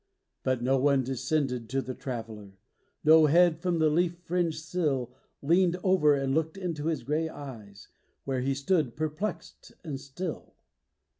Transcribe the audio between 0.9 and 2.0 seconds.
descended to the